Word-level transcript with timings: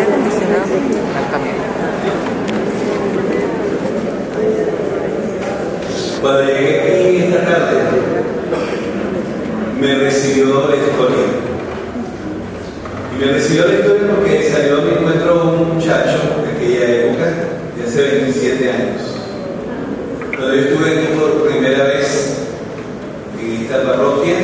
aire 0.00 0.12
acondicionado. 0.12 1.70
Cuando 6.20 6.42
llegué 6.44 6.80
aquí 6.80 7.16
esta 7.32 7.44
tarde, 7.44 7.76
me 9.80 9.94
recibió 9.98 10.68
la 10.68 10.76
historia. 10.76 11.24
Y 13.16 13.24
me 13.24 13.32
recibió 13.32 13.66
la 13.66 13.74
historia 13.74 14.02
porque 14.14 14.50
salió 14.50 14.78
a 14.78 14.82
mi 14.82 14.90
encuentro 14.90 15.44
un 15.58 15.74
muchacho 15.76 16.18
de 16.44 16.52
aquella 16.52 17.06
época, 17.06 17.24
de 17.76 17.82
hace 17.88 18.02
27 18.22 18.70
años. 18.70 19.02
Cuando 20.36 20.54
yo 20.54 20.60
estuve 20.62 20.90
aquí 20.98 21.06
por 21.18 21.48
primera 21.48 21.84
vez 21.84 22.36
en 23.40 23.62
esta 23.62 23.82
parroquia, 23.82 24.36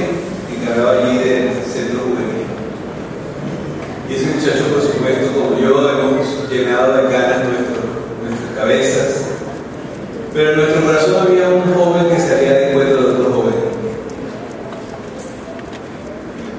encargado 0.58 1.02
allí 1.02 1.18
del 1.18 1.50
centro 1.70 2.00
juvenil. 2.00 2.46
Y 4.08 4.14
ese 4.14 4.26
muchacho, 4.26 4.64
por 4.72 4.82
supuesto, 4.82 5.32
como 5.34 5.58
yo, 5.60 5.90
hemos 5.90 6.50
llenado 6.50 6.96
de 6.96 7.02
ganas 7.12 7.38
nuestro- 7.44 7.86
nuestras 8.22 8.50
cabezas. 8.56 9.22
Pero 10.32 10.50
en 10.50 10.56
nuestro 10.58 10.84
corazón 10.84 11.26
había 11.28 11.48
un 11.48 11.62
joven 11.74 12.08
que 12.14 12.20
salía 12.20 12.52
de 12.52 12.70
encuentro 12.70 12.96
de 13.02 13.10
otro 13.14 13.32
joven. 13.32 13.54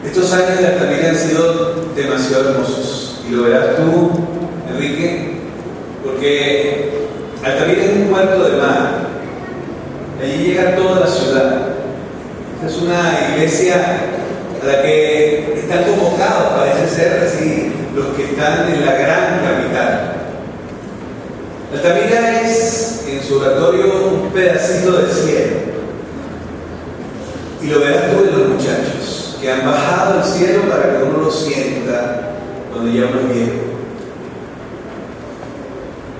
Estos 0.03 0.33
años 0.33 0.57
de 0.59 0.67
Altamira 0.67 1.09
han 1.09 1.15
sido 1.15 1.75
demasiado 1.95 2.49
hermosos. 2.49 3.21
Y 3.29 3.33
lo 3.35 3.36
verás 3.47 3.75
tú, 3.77 4.11
Enrique, 4.69 5.31
porque 6.03 7.07
Altamira 7.43 7.83
es 7.83 7.95
un 7.95 8.07
puerto 8.07 8.43
de 8.43 8.57
mar. 8.57 9.07
Allí 10.21 10.43
llega 10.43 10.75
toda 10.75 11.01
la 11.01 11.07
ciudad. 11.07 11.57
Esta 12.55 12.67
es 12.67 12.81
una 12.81 13.35
iglesia 13.35 13.75
a 14.61 14.65
la 14.65 14.81
que 14.81 15.53
están 15.55 15.83
convocados, 15.83 16.59
parece 16.59 16.95
ser 16.95 17.23
así, 17.25 17.71
los 17.95 18.07
que 18.15 18.23
están 18.23 18.71
en 18.73 18.85
la 18.85 18.93
gran 18.93 19.39
capital. 19.43 20.13
Altamira 21.73 22.41
es 22.41 23.05
en 23.07 23.23
su 23.23 23.39
oratorio 23.39 24.09
un 24.11 24.31
pedacito 24.31 24.91
del 24.93 25.11
cielo. 25.11 25.55
Y 27.61 27.67
lo 27.67 27.79
verás 27.79 28.11
tú 28.11 28.23
en 28.23 28.39
los 28.39 28.49
muchachos 28.49 29.37
que 29.39 29.51
han 29.51 29.65
bajado 29.65 30.19
al 30.19 30.25
cielo 30.25 30.61
para 30.69 30.97
que 30.97 31.03
uno 31.03 31.25
lo 31.25 31.31
sienta 31.31 32.36
cuando 32.77 32.95
ya 32.95 33.07
uno 33.07 33.21
es 33.21 33.35
viejo. 33.35 33.51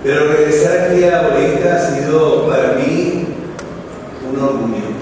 Pero 0.03 0.27
regresar 0.31 0.89
aquí 0.89 1.03
a 1.03 1.21
Bolivia 1.21 1.75
ha 1.75 1.95
sido 1.95 2.47
para 2.47 2.73
mí 2.73 3.27
un 4.27 4.43
orgullo. 4.43 4.97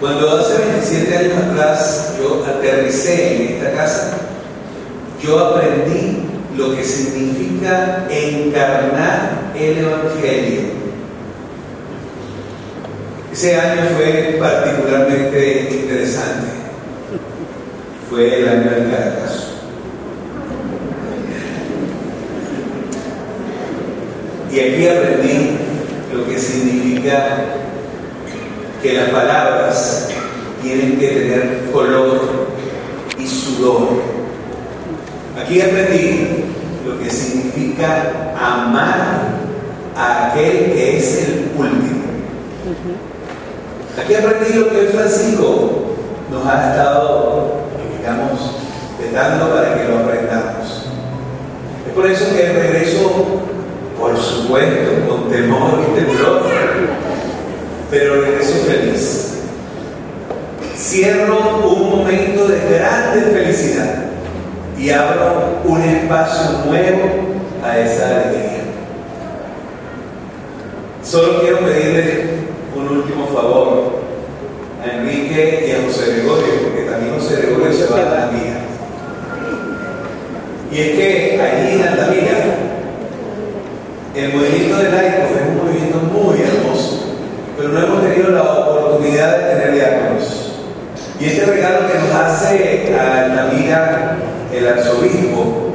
Cuando 0.00 0.38
hace 0.38 0.58
27 0.58 1.16
años 1.16 1.32
atrás 1.50 2.14
yo 2.20 2.44
aterricé 2.44 3.36
en 3.36 3.54
esta 3.54 3.72
casa, 3.72 4.18
yo 5.20 5.38
aprendí 5.38 6.22
lo 6.56 6.76
que 6.76 6.84
significa 6.84 8.06
encarnar 8.08 9.50
el 9.58 9.78
Evangelio. 9.78 10.60
Ese 13.32 13.56
año 13.56 13.82
fue 13.96 14.36
particularmente 14.38 15.68
interesante. 15.72 16.46
Fue 18.08 18.38
el 18.38 18.48
año 18.48 18.70
del 18.70 18.90
Caracas. 18.90 19.45
Y 24.56 24.58
aquí 24.58 24.88
aprendí 24.88 25.50
lo 26.14 26.26
que 26.26 26.38
significa 26.38 27.44
que 28.82 28.94
las 28.94 29.10
palabras 29.10 30.08
tienen 30.62 30.98
que 30.98 31.08
tener 31.08 31.70
color 31.70 32.46
y 33.18 33.26
sudor. 33.26 34.00
Aquí 35.38 35.60
aprendí 35.60 36.44
lo 36.86 36.98
que 36.98 37.10
significa 37.10 38.32
amar 38.34 39.28
a 39.94 40.28
aquel 40.28 40.72
que 40.72 41.00
es 41.00 41.28
el 41.28 41.50
último. 41.58 42.04
Aquí 44.02 44.14
aprendí 44.14 44.58
lo 44.58 44.70
que 44.70 44.86
Francisco 44.86 45.96
nos 46.30 46.46
ha 46.46 46.70
estado, 46.70 47.60
digamos, 47.98 48.52
dando 49.12 49.54
para 49.54 49.74
que 49.74 49.84
lo 49.86 49.98
aprendamos. 49.98 50.86
Es 51.86 51.92
por 51.94 52.06
eso 52.06 52.34
con 54.48 55.28
temor 55.30 55.80
y 55.90 56.00
temblor, 56.00 56.42
pero 57.90 58.20
regreso 58.22 58.54
feliz. 58.66 59.32
Cierro 60.76 61.68
un 61.68 61.90
momento 61.98 62.46
de 62.46 62.58
grande 62.70 63.22
felicidad 63.32 64.04
y 64.78 64.90
abro 64.90 65.60
un 65.64 65.82
espacio 65.82 66.64
nuevo 66.66 67.10
a 67.64 67.78
esa 67.78 68.08
alegría. 68.08 68.62
Solo 71.02 71.40
quiero 71.40 71.60
pedirle 71.60 72.24
un 72.76 72.88
último 72.88 73.26
favor 73.28 74.00
a 74.84 74.96
Enrique 74.96 75.66
y 75.66 75.70
a 75.72 75.86
José 75.86 76.12
Gregorio, 76.12 76.62
porque 76.64 76.82
también 76.82 77.14
José 77.14 77.36
Gregorio 77.42 77.72
se 77.72 77.86
va 77.86 77.98
a 77.98 78.02
Altamira. 78.02 78.60
Y 80.70 80.80
es 80.80 80.90
que 80.90 81.40
allí 81.40 81.74
en 81.74 81.88
Altamira, 81.88 82.65
el 84.16 84.32
movimiento 84.32 84.78
de 84.78 84.90
laicos 84.90 85.30
es 85.30 85.48
un 85.48 85.56
movimiento 85.58 85.98
muy 85.98 86.40
hermoso, 86.40 87.04
pero 87.56 87.68
no 87.68 87.82
hemos 87.82 88.02
tenido 88.02 88.30
la 88.30 88.42
oportunidad 88.42 89.38
de 89.38 89.54
tener 89.54 89.74
diáconos. 89.74 90.52
Y 91.20 91.24
este 91.26 91.44
regalo 91.44 91.86
que 91.86 91.98
nos 91.98 92.12
hace 92.12 92.94
a 92.98 93.24
Altamira 93.24 94.16
el 94.54 94.68
arzobispo 94.68 95.72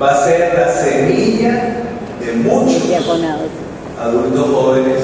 va 0.00 0.12
a 0.12 0.24
ser 0.24 0.54
la 0.54 0.72
semilla 0.72 1.76
de 2.24 2.32
muchos 2.44 2.82
adultos 4.00 4.46
jóvenes 4.52 5.00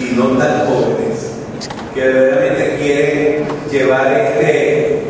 y 0.00 0.16
no 0.16 0.36
tan 0.38 0.66
jóvenes 0.66 1.30
que 1.94 2.00
verdaderamente 2.00 2.76
quieren 2.80 3.44
llevar 3.70 4.12
este 4.12 5.02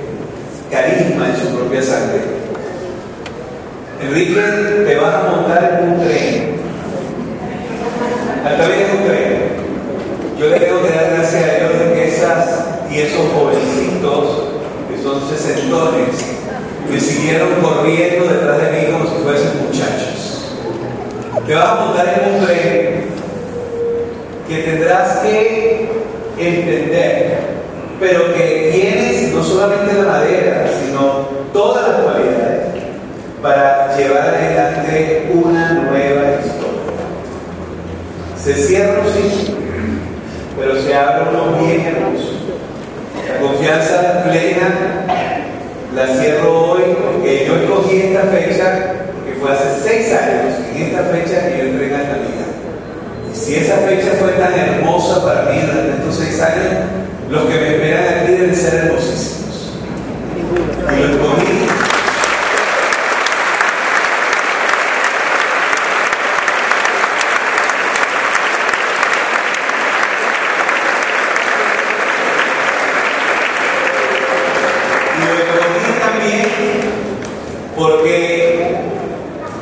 carisma 0.71 1.29
en 1.29 1.37
su 1.37 1.57
propia 1.57 1.83
sangre. 1.83 2.21
Enrique, 4.03 4.41
te 4.87 4.97
vas 4.97 5.15
a 5.15 5.31
montar 5.31 5.81
en 5.83 5.89
un 5.89 6.05
tren. 6.05 6.48
En 8.51 8.97
un 8.97 9.05
tren. 9.07 10.39
Yo 10.39 10.49
le 10.49 10.59
tengo 10.59 10.83
que 10.83 10.89
dar 10.89 11.11
gracias 11.11 11.45
a 11.45 11.59
Dios 11.59 11.79
de 11.79 11.93
que 11.93 12.09
esas 12.09 12.65
y 12.91 13.01
esos 13.01 13.31
jovencitos 13.35 14.49
que 14.89 15.03
son 15.03 15.21
sesentones 15.29 16.09
me 16.91 16.99
siguieron 16.99 17.61
corriendo 17.61 18.27
detrás 18.27 18.59
de 18.63 18.71
mí 18.73 18.93
como 18.93 19.05
si 19.05 19.23
fuesen 19.23 19.51
muchachos. 19.67 20.57
Te 21.47 21.55
vas 21.55 21.67
a 21.67 21.75
montar 21.85 22.23
en 22.23 22.35
un 22.35 22.47
tren 22.47 23.05
que 24.49 24.63
tendrás 24.63 25.19
que 25.19 25.91
entender, 26.39 27.39
pero 28.01 28.35
que 28.35 28.71
tienes 28.73 29.35
no 29.35 29.45
solamente 29.45 29.93
la 29.93 30.11
madera, 30.11 30.71
sino 30.83 31.29
todas 31.53 31.87
las 31.87 32.01
cualidades 32.01 32.83
para 33.43 33.95
llevar 33.95 34.29
adelante 34.29 35.31
una 35.35 35.75
nueva 35.75 36.23
historia. 36.41 36.69
Se 38.43 38.55
cierra 38.55 39.01
un 39.01 39.13
ciclo, 39.13 39.57
pero 40.59 40.81
se 40.81 40.95
abre 40.95 41.31
uno 41.31 41.59
bien 41.67 41.81
hermoso. 41.87 42.33
La 43.29 43.39
confianza 43.41 44.25
plena 44.25 45.05
la 45.95 46.07
cierro 46.07 46.73
hoy 46.73 46.83
porque 47.03 47.47
yo 47.47 47.57
escogí 47.57 47.97
esta 48.03 48.23
fecha 48.29 48.95
porque 49.15 49.41
fue 49.41 49.53
hace 49.53 49.69
seis 49.83 50.13
años 50.13 50.55
en 50.75 50.83
esta 50.83 51.03
fecha 51.05 51.49
que 51.49 51.59
yo 51.59 51.65
entré 51.65 51.87
en 51.87 51.95
esta 52.01 52.15
vida. 52.15 52.47
Y 53.33 53.37
si 53.37 53.55
esa 53.57 53.77
fecha 53.79 54.13
fue 54.21 54.31
tan 54.33 54.53
hermosa 54.55 55.25
para 55.25 55.43
mí 55.51 55.61
durante 55.61 55.99
estos 55.99 56.17
seis 56.17 56.41
años, 56.41 56.75
los 57.31 57.45
que 57.45 57.55
me 57.61 57.75
esperan 57.75 58.05
aquí 58.05 58.33
deben 58.33 58.57
ser 58.57 58.75
hermosísimos. 58.75 59.73
Y 60.95 61.01
lo 61.01 61.07
escogí. 61.07 61.69
Y 75.19 75.25
lo 75.25 75.33
escogí 75.35 75.93
también 76.01 76.38
porque 77.77 78.77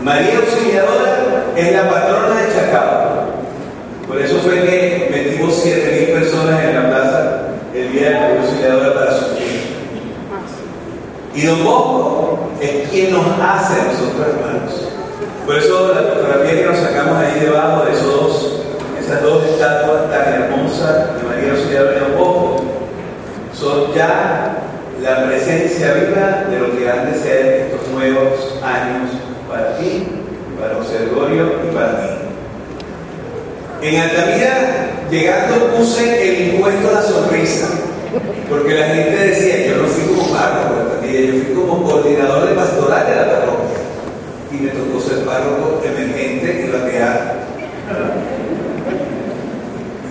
María 0.02 0.38
Auxiliadora 0.38 1.44
es 1.56 1.72
la 1.72 1.90
patrona 1.90 2.40
de 2.40 2.54
Chacao. 2.54 3.26
Por 4.06 4.20
eso 4.20 4.38
fue 4.38 4.62
que 4.62 5.08
metimos 5.10 5.64
7.000 5.64 6.12
personas 6.12 6.64
en 6.64 6.74
la 6.74 6.88
plaza 6.88 7.40
el 7.74 7.92
día 7.92 8.10
de 8.10 8.14
María 8.20 8.40
Auxiliadora 8.40 8.94
para 8.94 9.12
sufrir. 9.12 9.66
Y 11.34 11.42
Don 11.42 11.64
Bosco 11.64 12.50
es 12.60 12.88
quien 12.88 13.12
nos 13.12 13.26
hace 13.26 13.80
a 13.80 13.84
nosotros 13.84 14.26
hermanos. 14.28 14.72
Por 15.44 15.56
eso 15.56 15.92
la 15.94 16.14
fotografía 16.14 16.60
que 16.60 16.66
nos 16.66 16.78
sacamos 16.78 17.18
ahí 17.18 17.40
debajo 17.40 17.84
de 17.84 17.92
esos 17.92 18.06
dos, 18.06 18.62
esas 18.98 19.22
dos 19.22 19.44
estatuas 19.44 20.10
tan 20.10 20.32
hermosas 20.32 21.16
de 21.16 21.28
María 21.28 21.52
Auxiliadora 21.52 21.96
y 21.96 22.00
Don 22.00 22.18
Bosco, 22.18 22.64
son 23.52 23.94
ya 23.94 24.56
la 25.02 25.26
presencia 25.26 25.92
viva 25.94 26.44
de 26.50 26.58
lo 26.58 26.75
han 26.90 27.12
de 27.12 27.18
ser 27.18 27.46
estos 27.66 27.88
nuevos 27.92 28.58
años 28.62 29.10
para 29.48 29.76
ti, 29.78 30.04
para 30.58 30.74
Gregorio 30.74 31.52
y 31.68 31.74
para 31.74 31.92
mí. 31.92 32.16
En 33.82 34.00
Altamira, 34.00 35.06
llegando, 35.10 35.76
puse 35.76 36.28
el 36.28 36.54
impuesto 36.54 36.88
a 36.88 36.92
la 36.92 37.02
sonrisa, 37.02 37.68
porque 38.48 38.74
la 38.74 38.86
gente 38.86 39.16
decía, 39.16 39.66
yo 39.66 39.82
no 39.82 39.88
fui 39.88 40.14
como 40.14 40.32
párroco 40.32 40.86
yo 41.06 41.44
fui 41.44 41.54
como 41.54 41.84
coordinador 41.84 42.48
de 42.48 42.54
pastoral 42.54 43.06
de 43.06 43.14
la 43.14 43.30
parroquia, 43.30 43.78
y 44.50 44.56
me 44.56 44.70
tocó 44.70 45.00
ser 45.00 45.24
párroco 45.24 45.82
emergente 45.84 46.66
y 46.66 46.70
batear. 46.72 47.46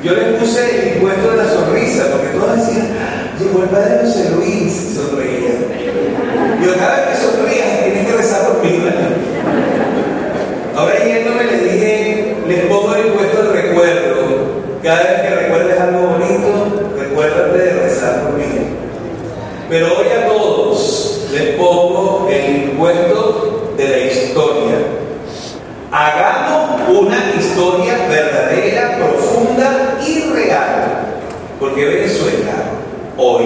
Yo 0.03 0.13
le 0.13 0.37
puse 0.37 0.61
el 0.61 0.97
impuesto 0.97 1.31
de 1.31 1.37
la 1.37 1.49
sonrisa, 1.49 2.05
porque 2.11 2.37
todos 2.37 2.57
decían, 2.57 2.87
llegó 3.39 3.63
el 3.63 3.69
padre 3.69 3.99
José 4.03 4.29
Luis, 4.35 4.95
sonreía. 4.95 5.34
Yo 6.65 6.75
cada 6.77 6.95
vez 6.95 7.19
que 7.19 7.25
sonría, 7.27 7.83
tienes 7.83 8.07
que 8.07 8.17
rezar 8.17 8.47
por 8.47 8.63
mí. 8.63 8.81
Ahora 10.75 11.05
yéndome 11.05 11.43
les 11.43 11.63
dije, 11.63 12.35
les 12.47 12.59
pongo 12.61 12.95
el 12.95 13.05
impuesto 13.05 13.43
del 13.43 13.53
recuerdo. 13.53 14.15
Cada 14.81 15.03
vez 15.03 15.21
que 15.21 15.35
recuerdes 15.35 15.79
algo 15.79 16.07
bonito, 16.07 16.91
recuérdate 16.97 17.57
de 17.59 17.73
rezar 17.83 18.21
por 18.23 18.33
mí. 18.33 18.45
Pero 19.69 19.85
hoy 19.95 20.07
a 20.07 20.27
todos 20.27 21.27
les 21.33 21.55
pongo 21.55 22.27
el 22.31 22.63
impuesto 22.63 23.73
de 23.77 23.87
la 23.87 23.97
historia. 23.99 24.75
Hagamos 25.91 26.89
una 26.89 27.31
historia 27.39 27.93
verdadera, 28.09 28.97
profunda 28.97 29.99
y 30.03 30.19
real. 30.33 31.05
Porque 31.59 31.85
Venezuela, 31.85 32.53
hoy, 33.17 33.45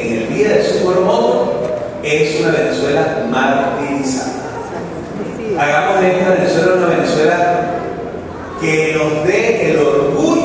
en 0.00 0.18
el 0.18 0.34
día 0.34 0.48
de 0.50 0.64
su 0.64 0.88
terremoto, 0.88 1.59
es 2.02 2.40
una 2.40 2.50
Venezuela 2.50 3.26
martirizada. 3.30 4.32
Hagamos 5.58 6.00
de 6.00 6.10
esta 6.10 6.30
Venezuela 6.30 6.74
una 6.74 6.86
Venezuela 6.86 7.60
que 8.60 8.94
nos 8.96 9.26
dé 9.26 9.70
el 9.70 9.78
orgullo 9.78 10.39